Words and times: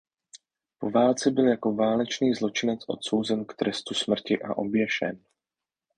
Po 0.79 0.89
válce 0.91 1.31
byl 1.31 1.47
jako 1.47 1.73
válečný 1.73 2.33
zločinec 2.33 2.79
odsouzen 2.87 3.45
k 3.45 3.53
trestu 3.53 3.93
smrti 3.93 4.41
a 4.41 4.53
oběšen. 4.57 5.19